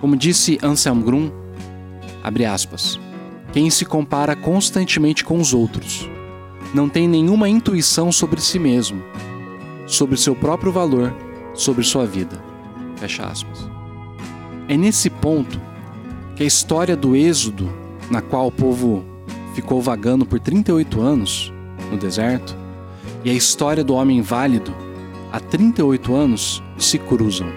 Como 0.00 0.16
disse 0.16 0.58
Anselm 0.60 1.00
Grum, 1.02 1.30
abre 2.22 2.44
aspas, 2.44 2.98
quem 3.52 3.70
se 3.70 3.84
compara 3.84 4.34
constantemente 4.34 5.24
com 5.24 5.38
os 5.38 5.54
outros 5.54 6.08
não 6.74 6.88
tem 6.88 7.06
nenhuma 7.06 7.48
intuição 7.48 8.10
sobre 8.10 8.40
si 8.40 8.58
mesmo, 8.58 9.02
sobre 9.86 10.16
seu 10.16 10.34
próprio 10.34 10.72
valor, 10.72 11.14
sobre 11.54 11.84
sua 11.84 12.06
vida. 12.06 12.42
Fecha 12.96 13.24
aspas. 13.24 13.68
É 14.68 14.76
nesse 14.76 15.10
ponto 15.10 15.60
que 16.36 16.42
a 16.42 16.46
história 16.46 16.96
do 16.96 17.16
Êxodo, 17.16 17.70
na 18.10 18.20
qual 18.20 18.46
o 18.46 18.52
povo 18.52 19.04
ficou 19.54 19.80
vagando 19.80 20.24
por 20.24 20.38
38 20.38 21.00
anos 21.00 21.52
no 21.90 21.96
deserto, 21.96 22.56
e 23.24 23.30
a 23.30 23.34
história 23.34 23.84
do 23.84 23.94
homem 23.94 24.22
válido, 24.22 24.74
há 25.32 25.40
38 25.40 26.14
anos, 26.14 26.62
se 26.78 26.98
cruzam. 26.98 27.48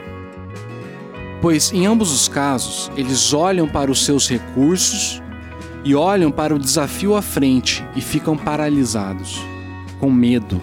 Pois 1.41 1.71
em 1.73 1.85
ambos 1.85 2.11
os 2.11 2.27
casos, 2.27 2.91
eles 2.95 3.33
olham 3.33 3.67
para 3.67 3.91
os 3.91 4.05
seus 4.05 4.29
recursos 4.29 5.21
e 5.83 5.93
olham 5.93 6.31
para 6.31 6.55
o 6.55 6.59
desafio 6.59 7.15
à 7.15 7.21
frente 7.21 7.85
e 7.95 8.01
ficam 8.01 8.37
paralisados, 8.37 9.41
com 9.99 10.09
medo, 10.09 10.61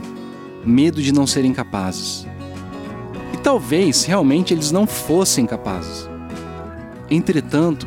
medo 0.65 1.03
de 1.03 1.13
não 1.13 1.27
serem 1.27 1.53
capazes. 1.53 2.27
E 3.33 3.37
talvez 3.37 4.05
realmente 4.05 4.53
eles 4.55 4.71
não 4.71 4.87
fossem 4.87 5.47
capazes. 5.47 6.09
Entretanto, 7.11 7.87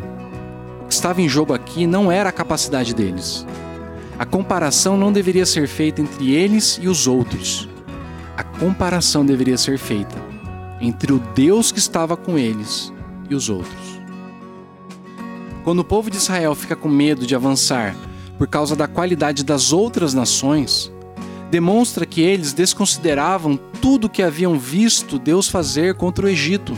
o 0.82 0.86
que 0.86 0.94
estava 0.94 1.22
em 1.22 1.30
jogo 1.30 1.54
aqui 1.54 1.88
não 1.88 2.12
era 2.12 2.30
a 2.30 2.34
capacidade 2.34 2.94
deles. 2.94 3.46
A 4.18 4.26
comparação 4.26 4.96
não 4.96 5.12
deveria 5.12 5.46
ser 5.46 5.68
feita 5.68 6.02
entre 6.02 6.34
eles 6.34 6.80
e 6.82 6.88
os 6.88 7.08
outros. 7.08 7.68
A 8.38 8.44
comparação 8.44 9.26
deveria 9.26 9.58
ser 9.58 9.78
feita 9.78 10.16
entre 10.80 11.14
o 11.14 11.20
Deus 11.34 11.72
que 11.72 11.80
estava 11.80 12.16
com 12.16 12.38
eles 12.38 12.94
e 13.30 13.36
os 13.36 13.50
outros. 13.50 14.02
Quando 15.64 15.80
o 15.80 15.84
povo 15.84 16.12
de 16.12 16.18
Israel 16.18 16.54
fica 16.54 16.76
com 16.76 16.90
medo 16.90 17.26
de 17.26 17.36
avançar 17.36 17.96
por 18.38 18.48
causa 18.48 18.76
da 18.76 18.88
qualidade 18.88 19.44
das 19.44 19.72
outras 19.72 20.14
nações, 20.14 20.92
demonstra 21.54 22.04
que 22.04 22.20
eles 22.20 22.52
desconsideravam 22.52 23.60
tudo 23.80 24.10
que 24.10 24.24
haviam 24.24 24.58
visto 24.58 25.20
Deus 25.20 25.48
fazer 25.48 25.94
contra 25.94 26.26
o 26.26 26.28
Egito. 26.28 26.76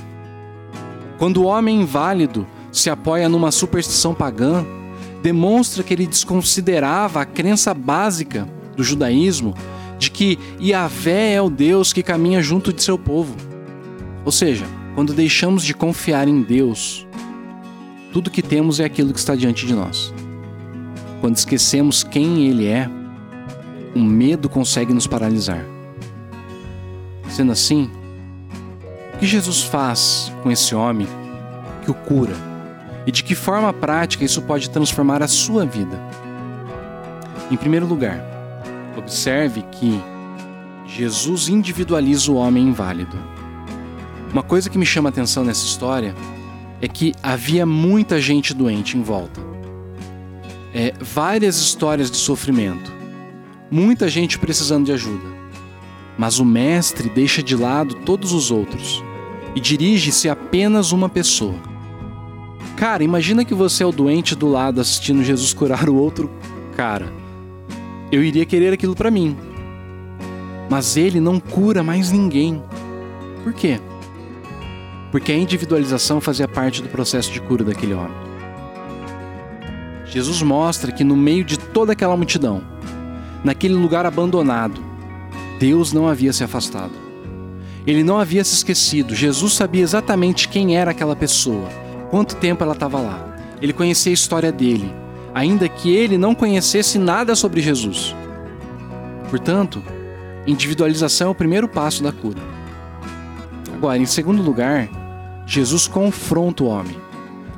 Quando 1.18 1.38
o 1.38 1.46
homem 1.46 1.80
inválido 1.80 2.46
se 2.74 2.90
apoia 2.90 3.30
numa 3.30 3.52
superstição 3.52 4.14
pagã, 4.14 4.66
demonstra 5.24 5.82
que 5.82 5.94
ele 5.94 6.06
desconsiderava 6.06 7.22
a 7.22 7.26
crença 7.26 7.74
básica 7.74 8.50
do 8.76 8.84
judaísmo 8.84 9.54
de 9.98 10.12
que 10.12 10.38
Yahvé 10.62 11.36
é 11.36 11.42
o 11.42 11.50
Deus 11.50 11.94
que 11.94 12.04
caminha 12.04 12.42
junto 12.42 12.74
de 12.74 12.84
seu 12.84 13.00
povo. 13.00 13.34
Ou 14.26 14.32
seja, 14.32 14.66
quando 14.94 15.14
deixamos 15.14 15.64
de 15.64 15.74
confiar 15.74 16.28
em 16.28 16.42
Deus 16.42 17.08
tudo 18.12 18.30
que 18.30 18.42
temos 18.42 18.82
é 18.82 18.84
aquilo 18.84 19.14
que 19.14 19.20
está 19.20 19.36
diante 19.36 19.66
de 19.66 19.74
nós. 19.74 20.14
Quando 21.22 21.38
esquecemos 21.38 22.04
quem 22.04 22.50
Ele 22.50 22.68
é, 22.68 22.90
o 23.96 24.00
medo 24.00 24.50
consegue 24.50 24.94
nos 24.94 25.08
paralisar. 25.08 25.64
Sendo 27.30 27.54
assim, 27.54 27.90
o 29.14 29.18
que 29.18 29.26
Jesus 29.26 29.64
faz 29.64 30.32
com 30.44 30.52
esse 30.52 30.76
homem 30.76 31.08
que 31.84 31.90
o 31.90 31.94
cura? 31.94 32.36
E 33.08 33.12
de 33.12 33.24
que 33.24 33.34
forma 33.34 33.72
prática 33.72 34.26
isso 34.26 34.42
pode 34.42 34.70
transformar 34.70 35.24
a 35.24 35.28
sua 35.28 35.66
vida? 35.66 35.98
Em 37.50 37.56
primeiro 37.56 37.86
lugar, 37.86 38.20
observe 38.98 39.62
que 39.72 40.02
Jesus 40.88 41.48
individualiza 41.48 42.32
o 42.32 42.36
homem 42.36 42.68
inválido. 42.68 43.18
Uma 44.32 44.44
coisa 44.44 44.70
que 44.70 44.78
me 44.78 44.86
chama 44.86 45.10
a 45.10 45.12
atenção 45.12 45.44
nessa 45.44 45.66
história 45.66 46.14
é 46.82 46.88
que 46.88 47.14
havia 47.24 47.66
muita 47.66 48.20
gente 48.20 48.54
doente 48.54 48.98
em 48.98 49.02
volta. 49.02 49.40
É, 50.74 50.94
várias 51.00 51.58
histórias 51.58 52.12
de 52.12 52.18
sofrimento. 52.18 52.95
Muita 53.76 54.08
gente 54.08 54.40
precisando 54.40 54.86
de 54.86 54.94
ajuda. 54.94 55.28
Mas 56.18 56.40
o 56.40 56.46
mestre 56.46 57.10
deixa 57.10 57.44
de 57.44 57.58
lado 57.58 57.96
todos 58.06 58.32
os 58.32 58.50
outros 58.50 59.04
e 59.54 59.60
dirige-se 59.60 60.30
a 60.30 60.32
apenas 60.32 60.94
uma 60.94 61.10
pessoa. 61.10 61.56
Cara, 62.78 63.04
imagina 63.04 63.44
que 63.44 63.54
você 63.54 63.84
é 63.84 63.86
o 63.86 63.92
doente 63.92 64.36
do 64.36 64.48
lado 64.48 64.80
assistindo 64.80 65.24
Jesus 65.24 65.54
curar 65.54 65.90
o 65.90 65.96
outro 65.96 66.32
cara. 66.78 67.12
Eu 68.10 68.24
iria 68.24 68.46
querer 68.46 68.72
aquilo 68.72 68.96
para 68.96 69.12
mim. 69.12 69.36
Mas 70.70 70.96
ele 70.96 71.20
não 71.20 71.40
cura 71.40 71.84
mais 71.84 72.12
ninguém. 72.12 72.64
Por 73.44 73.52
quê? 73.52 73.82
porque 75.16 75.32
a 75.32 75.38
individualização 75.38 76.20
fazia 76.20 76.46
parte 76.46 76.82
do 76.82 76.90
processo 76.90 77.32
de 77.32 77.40
cura 77.40 77.64
daquele 77.64 77.94
homem. 77.94 78.12
Jesus 80.08 80.42
mostra 80.42 80.92
que 80.92 81.06
no 81.06 81.16
meio 81.16 81.46
de 81.46 81.58
toda 81.58 81.94
aquela 81.94 82.18
multidão, 82.18 82.62
naquele 83.46 83.76
lugar 83.76 84.08
abandonado, 84.08 84.82
Deus 85.60 85.94
não 85.94 86.08
havia 86.08 86.34
se 86.34 86.44
afastado. 86.44 86.92
Ele 87.86 88.04
não 88.04 88.18
havia 88.18 88.44
se 88.44 88.56
esquecido. 88.56 89.14
Jesus 89.14 89.54
sabia 89.54 89.84
exatamente 89.84 90.50
quem 90.50 90.76
era 90.76 90.90
aquela 90.90 91.16
pessoa, 91.16 91.70
quanto 92.10 92.36
tempo 92.38 92.64
ela 92.64 92.74
estava 92.74 93.00
lá. 93.00 93.38
Ele 93.62 93.72
conhecia 93.72 94.12
a 94.12 94.14
história 94.14 94.52
dele, 94.52 94.92
ainda 95.34 95.70
que 95.70 95.96
ele 95.96 96.18
não 96.18 96.34
conhecesse 96.34 96.98
nada 96.98 97.36
sobre 97.36 97.62
Jesus. 97.62 98.16
Portanto, 99.30 99.82
individualização 100.48 101.28
é 101.28 101.32
o 101.32 101.36
primeiro 101.36 101.68
passo 101.68 102.02
da 102.02 102.12
cura. 102.12 102.42
Agora, 103.76 104.00
em 104.00 104.08
segundo 104.08 104.42
lugar, 104.42 104.90
Jesus 105.46 105.88
confronta 105.88 106.64
o 106.64 106.68
homem. 106.68 106.98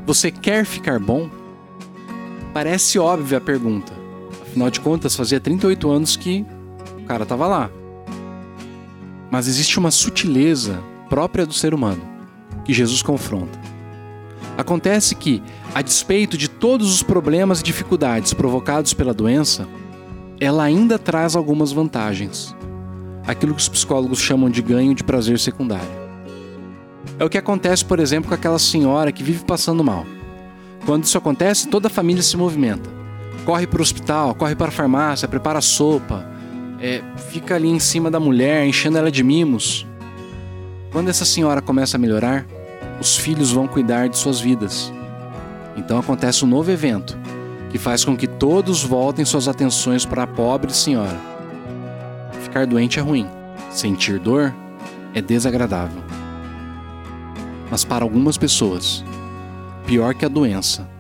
Você 0.05 0.31
quer 0.31 0.65
ficar 0.65 0.99
bom? 0.99 1.29
Parece 2.53 2.99
óbvia 2.99 3.37
a 3.37 3.41
pergunta. 3.41 3.96
Afinal 4.57 4.71
de 4.71 4.81
contas, 4.81 5.15
fazia 5.15 5.39
38 5.39 5.87
anos 5.87 6.15
que 6.15 6.43
o 6.99 7.03
cara 7.03 7.21
estava 7.21 7.45
lá. 7.45 7.69
Mas 9.29 9.47
existe 9.47 9.77
uma 9.77 9.91
sutileza 9.91 10.81
própria 11.07 11.45
do 11.45 11.53
ser 11.53 11.75
humano 11.75 12.01
que 12.65 12.73
Jesus 12.73 13.03
confronta. 13.03 13.59
Acontece 14.57 15.13
que, 15.13 15.43
a 15.75 15.83
despeito 15.83 16.35
de 16.35 16.49
todos 16.49 16.91
os 16.91 17.03
problemas 17.03 17.59
e 17.59 17.63
dificuldades 17.63 18.33
provocados 18.33 18.95
pela 18.95 19.13
doença, 19.13 19.67
ela 20.39 20.63
ainda 20.63 20.97
traz 20.97 21.35
algumas 21.35 21.71
vantagens. 21.71 22.55
Aquilo 23.27 23.53
que 23.53 23.61
os 23.61 23.69
psicólogos 23.69 24.17
chamam 24.17 24.49
de 24.49 24.63
ganho 24.63 24.95
de 24.95 25.03
prazer 25.03 25.37
secundário. 25.37 25.85
É 27.19 27.23
o 27.23 27.29
que 27.29 27.37
acontece, 27.37 27.85
por 27.85 27.99
exemplo, 27.99 28.29
com 28.29 28.33
aquela 28.33 28.57
senhora 28.57 29.11
que 29.11 29.21
vive 29.21 29.45
passando 29.45 29.83
mal. 29.83 30.03
Quando 30.83 31.03
isso 31.03 31.17
acontece, 31.17 31.67
toda 31.67 31.89
a 31.89 31.91
família 31.91 32.23
se 32.23 32.35
movimenta. 32.35 32.96
Corre 33.47 33.65
para 33.65 33.79
o 33.79 33.81
hospital, 33.81 34.35
corre 34.35 34.57
para 34.57 34.67
a 34.67 34.71
farmácia, 34.71 35.25
prepara 35.25 35.61
sopa, 35.61 36.29
é, 36.81 37.01
fica 37.31 37.55
ali 37.55 37.69
em 37.69 37.79
cima 37.79 38.11
da 38.11 38.19
mulher, 38.19 38.67
enchendo 38.67 38.97
ela 38.97 39.09
de 39.09 39.23
mimos. 39.23 39.87
Quando 40.91 41.07
essa 41.07 41.23
senhora 41.23 41.61
começa 41.61 41.95
a 41.95 41.97
melhorar, 41.97 42.45
os 42.99 43.15
filhos 43.15 43.53
vão 43.53 43.65
cuidar 43.65 44.09
de 44.09 44.17
suas 44.17 44.41
vidas. 44.41 44.91
Então 45.77 45.97
acontece 45.97 46.43
um 46.43 46.47
novo 46.49 46.69
evento, 46.69 47.17
que 47.69 47.77
faz 47.77 48.03
com 48.03 48.17
que 48.17 48.27
todos 48.27 48.83
voltem 48.83 49.23
suas 49.23 49.47
atenções 49.47 50.05
para 50.05 50.23
a 50.23 50.27
pobre 50.27 50.73
senhora. 50.73 51.17
Ficar 52.41 52.67
doente 52.67 52.99
é 52.99 53.01
ruim, 53.01 53.29
sentir 53.71 54.19
dor 54.19 54.53
é 55.13 55.21
desagradável. 55.21 56.03
Mas 57.71 57.85
para 57.85 58.03
algumas 58.03 58.37
pessoas, 58.37 59.05
pior 59.85 60.13
que 60.13 60.25
a 60.25 60.29
doença 60.29 60.96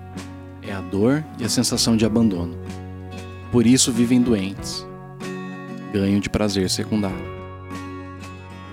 a 0.77 0.81
dor 0.81 1.23
e 1.39 1.43
a 1.43 1.49
sensação 1.49 1.97
de 1.97 2.05
abandono. 2.05 2.55
Por 3.51 3.65
isso 3.65 3.91
vivem 3.91 4.21
doentes. 4.21 4.85
Ganho 5.93 6.19
de 6.19 6.29
prazer 6.29 6.69
secundário. 6.69 7.37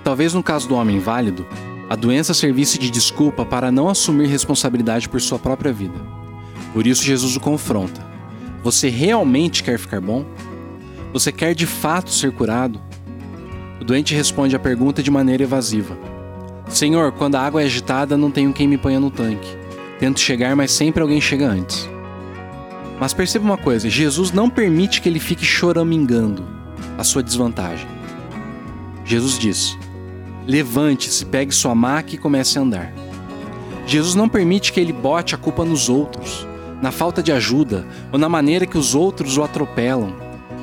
Talvez 0.02 0.34
no 0.34 0.42
caso 0.42 0.68
do 0.68 0.74
homem 0.74 0.98
válido, 0.98 1.46
a 1.88 1.96
doença 1.96 2.34
servisse 2.34 2.78
de 2.78 2.90
desculpa 2.90 3.44
para 3.44 3.72
não 3.72 3.88
assumir 3.88 4.26
responsabilidade 4.26 5.08
por 5.08 5.20
sua 5.20 5.38
própria 5.38 5.72
vida. 5.72 5.98
Por 6.72 6.86
isso 6.86 7.04
Jesus 7.04 7.36
o 7.36 7.40
confronta. 7.40 8.04
Você 8.62 8.88
realmente 8.88 9.62
quer 9.62 9.78
ficar 9.78 10.00
bom? 10.00 10.26
Você 11.12 11.30
quer 11.30 11.54
de 11.54 11.66
fato 11.66 12.10
ser 12.10 12.32
curado? 12.32 12.80
O 13.80 13.84
doente 13.84 14.14
responde 14.14 14.56
a 14.56 14.58
pergunta 14.58 15.02
de 15.02 15.10
maneira 15.10 15.42
evasiva 15.42 15.96
Senhor, 16.68 17.12
quando 17.12 17.36
a 17.36 17.40
água 17.40 17.62
é 17.62 17.66
agitada, 17.66 18.16
não 18.16 18.30
tenho 18.30 18.52
quem 18.52 18.66
me 18.66 18.78
ponha 18.78 18.98
no 18.98 19.10
tanque. 19.10 19.48
Tento 19.98 20.18
chegar, 20.18 20.56
mas 20.56 20.72
sempre 20.72 21.02
alguém 21.02 21.20
chega 21.20 21.46
antes. 21.46 21.88
Mas 22.98 23.12
perceba 23.12 23.44
uma 23.44 23.56
coisa: 23.56 23.88
Jesus 23.88 24.32
não 24.32 24.48
permite 24.48 25.00
que 25.00 25.08
ele 25.08 25.20
fique 25.20 25.44
choramingando 25.44 26.46
a 26.96 27.04
sua 27.04 27.22
desvantagem. 27.22 27.86
Jesus 29.04 29.38
diz: 29.38 29.76
Levante-se, 30.46 31.24
pegue 31.26 31.54
sua 31.54 31.74
maca 31.74 32.14
e 32.14 32.18
comece 32.18 32.58
a 32.58 32.62
andar. 32.62 32.92
Jesus 33.86 34.14
não 34.14 34.28
permite 34.28 34.72
que 34.72 34.80
ele 34.80 34.92
bote 34.92 35.34
a 35.34 35.38
culpa 35.38 35.64
nos 35.64 35.88
outros, 35.88 36.46
na 36.80 36.90
falta 36.90 37.22
de 37.22 37.32
ajuda 37.32 37.86
ou 38.12 38.18
na 38.18 38.28
maneira 38.28 38.66
que 38.66 38.78
os 38.78 38.94
outros 38.94 39.36
o 39.36 39.42
atropelam. 39.42 40.14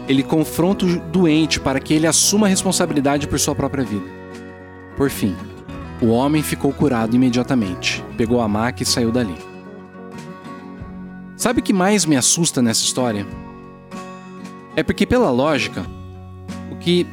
Ele 0.08 0.24
confronta 0.24 0.86
o 0.86 1.00
doente 1.00 1.60
para 1.60 1.80
que 1.80 1.94
ele 1.94 2.08
assuma 2.08 2.48
a 2.48 2.50
responsabilidade 2.50 3.28
por 3.28 3.40
sua 3.40 3.56
própria 3.56 3.84
vida. 3.84 4.06
Por 4.98 5.10
fim, 5.10 5.36
o 6.02 6.08
homem 6.08 6.42
ficou 6.42 6.74
curado 6.74 7.16
imediatamente, 7.16 8.04
pegou 8.18 8.42
a 8.42 8.48
maca 8.48 8.82
e 8.82 8.86
saiu 8.86 9.12
dali. 9.12 9.51
Sabe 11.42 11.60
o 11.60 11.64
que 11.64 11.74
mais 11.74 12.06
me 12.06 12.16
assusta 12.16 12.62
nessa 12.62 12.84
história? 12.84 13.26
É 14.76 14.84
porque, 14.84 15.08
pela 15.08 15.32
lógica, 15.32 15.84
o 16.72 16.76
que 16.76 17.08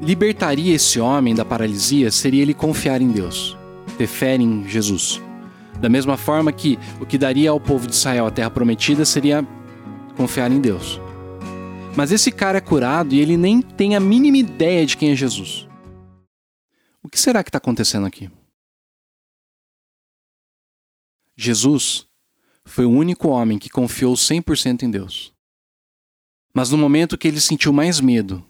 libertaria 0.00 0.72
esse 0.72 1.00
homem 1.00 1.34
da 1.34 1.44
paralisia 1.44 2.08
seria 2.12 2.42
ele 2.42 2.54
confiar 2.54 3.02
em 3.02 3.10
Deus, 3.10 3.58
ter 3.98 4.06
fé 4.06 4.36
em 4.36 4.64
Jesus. 4.68 5.20
Da 5.80 5.88
mesma 5.88 6.16
forma 6.16 6.52
que 6.52 6.78
o 7.00 7.04
que 7.04 7.18
daria 7.18 7.50
ao 7.50 7.58
povo 7.58 7.88
de 7.88 7.96
Israel 7.96 8.26
a 8.26 8.30
terra 8.30 8.48
prometida 8.48 9.04
seria 9.04 9.44
confiar 10.16 10.52
em 10.52 10.60
Deus. 10.60 11.00
Mas 11.96 12.12
esse 12.12 12.30
cara 12.30 12.58
é 12.58 12.60
curado 12.60 13.12
e 13.12 13.18
ele 13.18 13.36
nem 13.36 13.60
tem 13.60 13.96
a 13.96 14.00
mínima 14.00 14.36
ideia 14.36 14.86
de 14.86 14.96
quem 14.96 15.10
é 15.10 15.16
Jesus. 15.16 15.68
O 17.02 17.08
que 17.08 17.18
será 17.18 17.42
que 17.42 17.48
está 17.48 17.58
acontecendo 17.58 18.06
aqui? 18.06 18.30
Jesus 21.36 22.06
foi 22.64 22.84
o 22.84 22.90
único 22.90 23.28
homem 23.28 23.58
que 23.58 23.68
confiou 23.68 24.14
100% 24.14 24.82
em 24.82 24.90
Deus. 24.90 25.32
Mas 26.52 26.70
no 26.70 26.78
momento 26.78 27.18
que 27.18 27.28
ele 27.28 27.40
sentiu 27.40 27.72
mais 27.72 28.00
medo, 28.00 28.44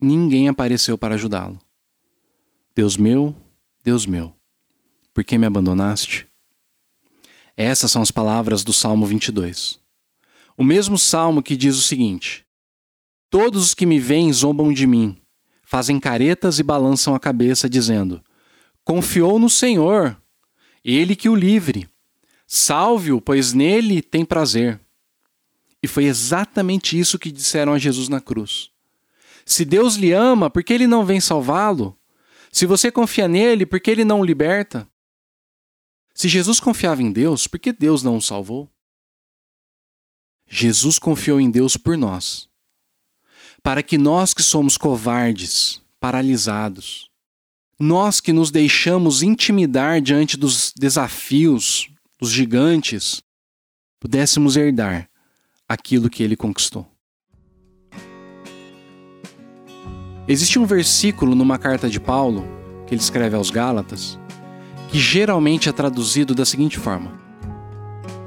ninguém 0.00 0.48
apareceu 0.48 0.96
para 0.96 1.14
ajudá-lo. 1.14 1.58
Deus 2.74 2.96
meu, 2.96 3.34
Deus 3.82 4.06
meu, 4.06 4.32
por 5.12 5.24
que 5.24 5.36
me 5.36 5.46
abandonaste? 5.46 6.28
Essas 7.56 7.90
são 7.90 8.00
as 8.00 8.12
palavras 8.12 8.62
do 8.62 8.72
Salmo 8.72 9.04
22. 9.04 9.80
O 10.56 10.62
mesmo 10.62 10.96
salmo 10.96 11.42
que 11.42 11.56
diz 11.56 11.76
o 11.76 11.82
seguinte: 11.82 12.46
Todos 13.28 13.64
os 13.64 13.74
que 13.74 13.84
me 13.84 13.98
veem 13.98 14.32
zombam 14.32 14.72
de 14.72 14.86
mim, 14.86 15.20
fazem 15.64 15.98
caretas 15.98 16.60
e 16.60 16.62
balançam 16.62 17.14
a 17.14 17.20
cabeça, 17.20 17.68
dizendo: 17.68 18.22
Confiou 18.84 19.38
no 19.38 19.50
Senhor, 19.50 20.16
ele 20.84 21.16
que 21.16 21.28
o 21.28 21.34
livre. 21.34 21.88
Salve-o, 22.50 23.20
pois 23.20 23.52
nele 23.52 24.00
tem 24.00 24.24
prazer. 24.24 24.80
E 25.82 25.86
foi 25.86 26.04
exatamente 26.04 26.98
isso 26.98 27.18
que 27.18 27.30
disseram 27.30 27.74
a 27.74 27.78
Jesus 27.78 28.08
na 28.08 28.22
cruz. 28.22 28.70
Se 29.44 29.66
Deus 29.66 29.96
lhe 29.96 30.12
ama, 30.12 30.48
por 30.48 30.64
que 30.64 30.72
ele 30.72 30.86
não 30.86 31.04
vem 31.04 31.20
salvá-lo? 31.20 31.94
Se 32.50 32.64
você 32.64 32.90
confia 32.90 33.28
nele, 33.28 33.66
por 33.66 33.78
que 33.78 33.90
ele 33.90 34.04
não 34.04 34.20
o 34.20 34.24
liberta? 34.24 34.88
Se 36.14 36.26
Jesus 36.26 36.58
confiava 36.58 37.02
em 37.02 37.12
Deus, 37.12 37.46
por 37.46 37.60
que 37.60 37.70
Deus 37.70 38.02
não 38.02 38.16
o 38.16 38.22
salvou? 38.22 38.68
Jesus 40.48 40.98
confiou 40.98 41.38
em 41.38 41.50
Deus 41.50 41.76
por 41.76 41.98
nós, 41.98 42.48
para 43.62 43.82
que 43.82 43.98
nós 43.98 44.32
que 44.32 44.42
somos 44.42 44.78
covardes, 44.78 45.82
paralisados, 46.00 47.10
nós 47.78 48.20
que 48.20 48.32
nos 48.32 48.50
deixamos 48.50 49.22
intimidar 49.22 50.00
diante 50.00 50.38
dos 50.38 50.72
desafios, 50.74 51.90
dos 52.18 52.30
gigantes, 52.30 53.22
pudéssemos 54.00 54.56
herdar 54.56 55.08
aquilo 55.68 56.10
que 56.10 56.22
ele 56.22 56.36
conquistou. 56.36 56.86
Existe 60.26 60.58
um 60.58 60.66
versículo 60.66 61.34
numa 61.34 61.58
carta 61.58 61.88
de 61.88 62.00
Paulo, 62.00 62.44
que 62.86 62.94
ele 62.94 63.00
escreve 63.00 63.36
aos 63.36 63.50
Gálatas, 63.50 64.18
que 64.90 64.98
geralmente 64.98 65.68
é 65.68 65.72
traduzido 65.72 66.34
da 66.34 66.44
seguinte 66.44 66.78
forma: 66.78 67.18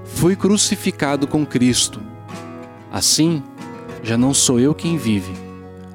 Fui 0.04 0.36
crucificado 0.36 1.28
com 1.28 1.46
Cristo. 1.46 2.02
Assim, 2.92 3.44
já 4.04 4.18
não 4.18 4.34
sou 4.34 4.60
eu 4.60 4.74
quem 4.74 4.98
vive, 4.98 5.34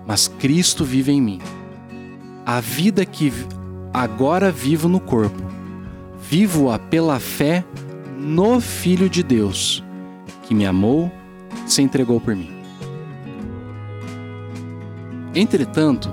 mas 0.06 0.28
Cristo 0.28 0.84
vive 0.84 1.12
em 1.12 1.20
mim. 1.20 1.40
A 2.44 2.60
vida 2.60 3.04
que 3.04 3.32
agora 3.92 4.52
vivo 4.52 4.88
no 4.88 5.00
corpo, 5.00 5.42
vivo-a 6.20 6.78
pela 6.78 7.18
fé 7.18 7.64
no 8.26 8.60
Filho 8.60 9.08
de 9.08 9.22
Deus, 9.22 9.84
que 10.42 10.52
me 10.52 10.66
amou, 10.66 11.12
se 11.64 11.80
entregou 11.80 12.20
por 12.20 12.34
mim. 12.34 12.50
Entretanto, 15.32 16.12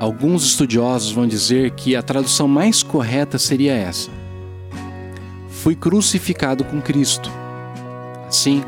alguns 0.00 0.46
estudiosos 0.46 1.12
vão 1.12 1.26
dizer 1.26 1.72
que 1.72 1.94
a 1.94 2.02
tradução 2.02 2.48
mais 2.48 2.82
correta 2.82 3.38
seria 3.38 3.74
essa: 3.74 4.10
Fui 5.50 5.76
crucificado 5.76 6.64
com 6.64 6.80
Cristo. 6.80 7.30
Assim, 8.26 8.64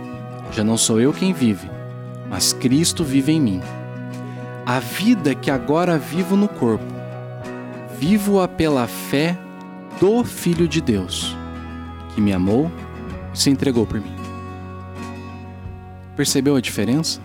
já 0.53 0.63
não 0.63 0.77
sou 0.77 1.01
eu 1.01 1.11
quem 1.11 1.33
vive, 1.33 1.71
mas 2.29 2.53
Cristo 2.53 3.03
vive 3.03 3.33
em 3.33 3.41
mim. 3.41 3.61
A 4.67 4.79
vida 4.79 5.35
que 5.35 5.51
agora 5.51 5.97
vivo 5.97 6.37
no 6.37 6.49
corpo, 6.49 6.85
vivo-a 7.99 8.47
pela 8.47 8.87
fé 8.87 9.39
do 9.99 10.23
Filho 10.23 10.69
de 10.69 10.83
Deus 10.83 11.38
que 12.19 12.21
me 12.21 12.33
amou 12.33 12.69
e 13.33 13.39
se 13.39 13.49
entregou 13.49 13.87
por 13.87 14.01
mim. 14.01 14.13
Percebeu 16.17 16.57
a 16.57 16.61
diferença? 16.61 17.21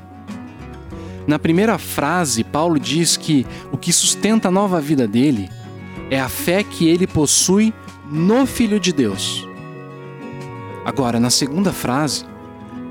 Na 1.26 1.40
primeira 1.40 1.80
frase, 1.80 2.44
Paulo 2.44 2.80
diz 2.80 3.18
que 3.18 3.44
o 3.72 3.78
que 3.78 3.92
sustenta 3.92 4.50
a 4.50 4.52
nova 4.52 4.80
vida 4.80 5.08
dele 5.08 5.50
é 6.12 6.20
a 6.20 6.30
fé 6.30 6.64
que 6.64 6.88
ele 6.88 7.08
possui 7.08 7.74
no 8.06 8.46
Filho 8.46 8.80
de 8.80 8.94
Deus. 8.94 9.48
Agora, 10.86 11.20
na 11.20 11.32
segunda 11.32 11.74
frase, 11.74 12.24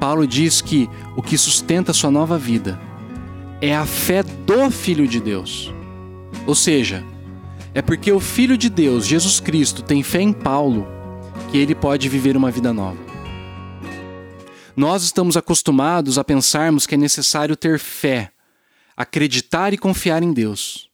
Paulo 0.00 0.26
diz 0.26 0.60
que 0.60 0.90
o 1.14 1.22
que 1.22 1.38
sustenta 1.38 1.92
sua 1.92 2.10
nova 2.10 2.36
vida 2.36 2.80
é 3.60 3.76
a 3.76 3.86
fé 3.86 4.24
do 4.24 4.72
Filho 4.72 5.06
de 5.06 5.20
Deus. 5.20 5.72
Ou 6.48 6.56
seja, 6.56 7.04
é 7.72 7.80
porque 7.80 8.10
o 8.10 8.18
Filho 8.18 8.58
de 8.58 8.68
Deus, 8.68 9.06
Jesus 9.06 9.38
Cristo, 9.38 9.84
tem 9.84 10.02
fé 10.02 10.20
em 10.20 10.32
Paulo 10.32 11.00
que 11.50 11.58
ele 11.58 11.74
pode 11.74 12.08
viver 12.08 12.36
uma 12.36 12.50
vida 12.50 12.72
nova. 12.72 12.98
Nós 14.76 15.02
estamos 15.02 15.36
acostumados 15.36 16.18
a 16.18 16.24
pensarmos 16.24 16.86
que 16.86 16.94
é 16.94 16.98
necessário 16.98 17.56
ter 17.56 17.78
fé, 17.78 18.32
acreditar 18.96 19.72
e 19.74 19.78
confiar 19.78 20.22
em 20.22 20.32
Deus. 20.32 20.90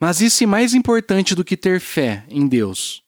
Mas 0.00 0.20
isso 0.20 0.42
é 0.42 0.46
mais 0.46 0.74
importante 0.74 1.34
do 1.34 1.44
que 1.44 1.56
ter 1.56 1.80
fé 1.80 2.24
em 2.28 2.46
Deus, 2.46 3.02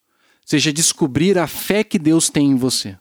seja 0.45 0.71
descobrir 0.71 1.37
a 1.37 1.47
fé 1.47 1.83
que 1.83 1.97
Deus 1.97 2.29
tem 2.29 2.51
em 2.51 2.55
você. 2.55 2.97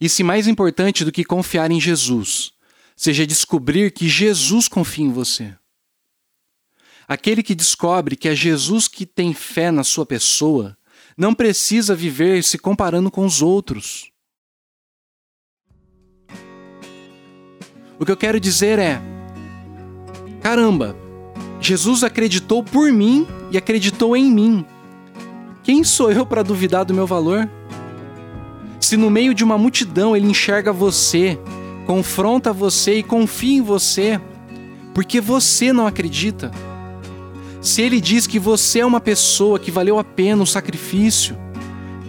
Isso 0.00 0.20
é 0.20 0.24
mais 0.24 0.46
importante 0.46 1.04
do 1.04 1.12
que 1.12 1.24
confiar 1.24 1.70
em 1.70 1.80
Jesus, 1.80 2.52
seja 2.94 3.26
descobrir 3.26 3.92
que 3.92 4.08
Jesus 4.08 4.68
confia 4.68 5.04
em 5.04 5.12
você. 5.12 5.56
Aquele 7.08 7.42
que 7.42 7.54
descobre 7.54 8.16
que 8.16 8.28
é 8.28 8.34
Jesus 8.34 8.86
que 8.86 9.06
tem 9.06 9.32
fé 9.34 9.70
na 9.70 9.84
sua 9.84 10.06
pessoa, 10.06 10.76
não 11.16 11.34
precisa 11.34 11.94
viver 11.94 12.42
se 12.42 12.58
comparando 12.58 13.10
com 13.10 13.24
os 13.24 13.42
outros. 13.42 14.10
O 17.98 18.04
que 18.04 18.10
eu 18.12 18.16
quero 18.16 18.40
dizer 18.40 18.78
é: 18.78 19.00
caramba, 20.40 20.96
Jesus 21.60 22.02
acreditou 22.02 22.62
por 22.62 22.90
mim 22.92 23.26
e 23.50 23.56
acreditou 23.56 24.16
em 24.16 24.30
mim. 24.30 24.64
Quem 25.62 25.84
sou 25.84 26.10
eu 26.10 26.26
para 26.26 26.42
duvidar 26.42 26.84
do 26.84 26.94
meu 26.94 27.06
valor? 27.06 27.48
Se 28.80 28.96
no 28.96 29.08
meio 29.08 29.32
de 29.32 29.44
uma 29.44 29.56
multidão 29.56 30.16
ele 30.16 30.26
enxerga 30.26 30.72
você, 30.72 31.38
confronta 31.86 32.52
você 32.52 32.98
e 32.98 33.02
confia 33.02 33.58
em 33.58 33.62
você, 33.62 34.20
porque 34.92 35.20
você 35.20 35.72
não 35.72 35.86
acredita. 35.86 36.50
Se 37.62 37.80
ele 37.80 38.00
diz 38.00 38.26
que 38.26 38.40
você 38.40 38.80
é 38.80 38.86
uma 38.86 39.00
pessoa 39.00 39.56
que 39.56 39.70
valeu 39.70 39.96
a 39.96 40.02
pena 40.02 40.42
o 40.42 40.46
sacrifício, 40.46 41.38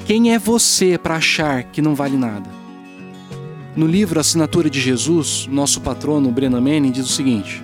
quem 0.04 0.34
é 0.34 0.40
você 0.40 0.98
para 0.98 1.18
achar 1.18 1.66
que 1.66 1.80
não 1.80 1.94
vale 1.94 2.18
nada? 2.18 2.50
No 3.76 3.86
livro 3.86 4.20
Assinatura 4.20 4.68
de 4.68 4.82
Jesus, 4.82 5.48
nosso 5.48 5.80
patrono 5.80 6.32
Brennan 6.32 6.60
Manning 6.60 6.90
diz 6.90 7.06
o 7.06 7.14
seguinte: 7.14 7.64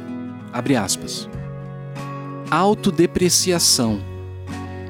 abre 0.53 0.75
aspas. 0.75 1.27
Autodepreciação 2.51 3.99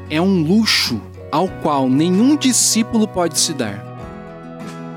é 0.10 0.20
um 0.20 0.44
luxo 0.44 1.02
ao 1.32 1.48
qual 1.48 1.90
nenhum 1.90 2.36
discípulo 2.36 3.08
pode 3.08 3.40
se 3.40 3.54
dar. 3.54 3.82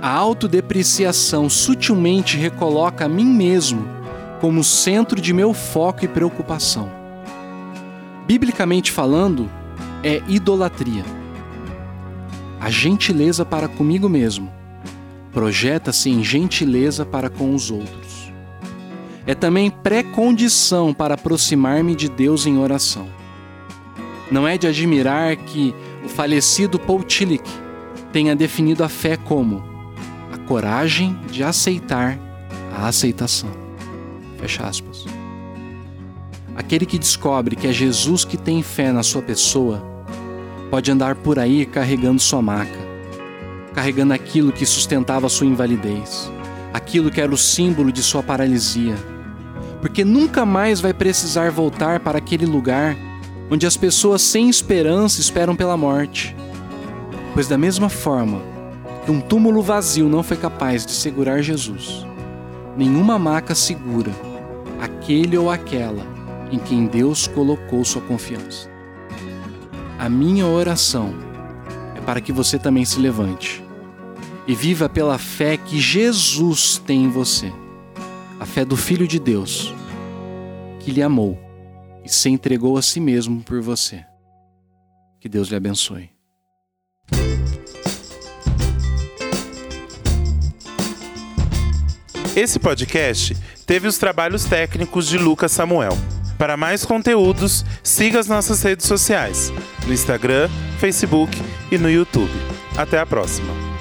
A 0.03 0.11
autodepreciação 0.11 1.49
sutilmente 1.49 2.37
recoloca 2.37 3.05
a 3.05 3.09
mim 3.09 3.27
mesmo 3.27 3.87
como 4.41 4.65
centro 4.65 5.21
de 5.21 5.33
meu 5.33 5.55
foco 5.55 6.05
e 6.05 6.09
preocupação 6.09 7.02
biblicamente 8.27 8.91
falando, 8.91 9.51
é 10.03 10.23
idolatria. 10.29 11.05
A 12.61 12.71
gentileza 12.71 13.45
para 13.45 13.69
comigo 13.69 14.09
mesmo 14.09 14.53
projeta-se 15.33 16.11
em 16.11 16.23
gentileza 16.23 17.05
para 17.05 17.31
com 17.31 17.55
os 17.55 17.71
outros. 17.71 18.31
É 19.27 19.35
também 19.35 19.71
pré-condição 19.71 20.93
para 20.93 21.15
aproximar-me 21.15 21.95
de 21.95 22.09
Deus 22.09 22.45
em 22.47 22.59
oração. 22.59 23.09
Não 24.31 24.47
é 24.47 24.59
de 24.59 24.67
admirar 24.67 25.37
que 25.37 25.75
o 26.05 26.09
falecido 26.09 26.79
Paul 26.79 27.03
Tillich 27.03 27.49
tenha 28.13 28.37
definido 28.37 28.85
a 28.85 28.89
fé 28.89 29.17
como 29.17 29.63
a 30.33 30.39
coragem 30.39 31.17
de 31.31 31.43
aceitar 31.43 32.19
a 32.77 32.89
aceitação. 32.89 33.51
Fecha 34.39 34.67
aspas. 34.67 35.22
Aquele 36.63 36.87
que 36.87 36.97
descobre 36.97 37.57
que 37.57 37.67
é 37.67 37.73
Jesus 37.73 38.25
que 38.25 38.37
tem 38.37 38.63
fé 38.63 38.93
na 38.93 39.03
sua 39.03 39.21
pessoa 39.21 39.83
pode 40.71 40.93
andar 40.93 41.17
por 41.17 41.37
aí 41.37 41.67
carregando 41.67 42.23
sua 42.23 42.41
maca, 42.41 42.79
carregando 43.75 44.15
aquilo 44.15 44.53
que 44.53 44.65
sustentava 44.65 45.29
sua 45.29 45.49
invalidez, 45.49 46.31
aquilo 46.73 47.11
que 47.11 47.21
era 47.21 47.35
o 47.35 47.37
símbolo 47.37 47.91
de 47.91 48.01
sua 48.01 48.23
paralisia, 48.23 48.95
porque 49.81 50.05
nunca 50.05 50.47
mais 50.47 50.81
vai 50.81 50.95
precisar 50.95 51.51
voltar 51.51 51.99
para 51.99 52.19
aquele 52.19 52.47
lugar 52.47 52.97
onde 53.51 53.67
as 53.67 53.77
pessoas 53.77 54.23
sem 54.23 54.49
esperança 54.49 55.21
esperam 55.21 55.57
pela 55.57 55.77
morte. 55.77 56.35
Pois, 57.35 57.49
da 57.49 57.59
mesma 57.59 57.89
forma 57.89 58.41
que 59.05 59.11
um 59.11 59.21
túmulo 59.21 59.63
vazio 59.63 60.09
não 60.09 60.23
foi 60.23 60.37
capaz 60.37 60.87
de 60.87 60.93
segurar 60.93 61.43
Jesus, 61.43 62.07
nenhuma 62.77 63.19
maca 63.19 63.53
segura 63.53 64.13
aquele 64.81 65.37
ou 65.37 65.51
aquela 65.51 66.22
em 66.53 66.59
quem 66.59 66.87
Deus 66.87 67.27
colocou 67.27 67.85
sua 67.85 68.03
confiança. 68.03 68.71
A 69.99 70.09
minha 70.09 70.47
oração 70.47 71.15
é 71.97 72.01
para 72.01 72.21
que 72.21 72.33
você 72.33 72.59
também 72.59 72.85
se 72.85 73.01
levante 73.01 73.65
e 74.47 74.55
viva 74.55 74.89
pela 74.89 75.19
fé 75.19 75.57
que 75.57 75.81
Jesus 75.81 76.77
tem 76.85 77.05
em 77.05 77.11
você 77.11 77.53
a 78.39 78.45
fé 78.45 78.65
do 78.65 78.77
Filho 78.77 79.07
de 79.07 79.21
Deus, 79.21 79.73
que 80.81 80.91
lhe 80.91 81.01
amou 81.01 81.39
e 82.05 82.09
se 82.09 82.29
entregou 82.29 82.77
a 82.77 82.83
si 82.83 82.99
mesmo 82.99 83.41
por 83.41 83.63
você. 83.63 84.05
Que 85.21 85.29
Deus 85.29 85.49
lhe 85.49 85.55
abençoe. 85.55 86.11
Esse 92.35 92.59
podcast 92.59 93.37
teve 93.65 93.87
os 93.87 93.97
trabalhos 93.97 94.45
técnicos 94.45 95.07
de 95.07 95.19
Lucas 95.19 95.53
Samuel. 95.53 95.97
Para 96.43 96.57
mais 96.57 96.85
conteúdos, 96.85 97.65
siga 97.85 98.19
as 98.19 98.27
nossas 98.27 98.61
redes 98.65 98.85
sociais, 98.85 99.53
no 99.87 99.93
Instagram, 99.93 100.51
Facebook 100.81 101.41
e 101.71 101.79
no 101.79 101.89
YouTube. 101.89 102.33
Até 102.77 102.99
a 102.99 103.07
próxima! 103.07 103.72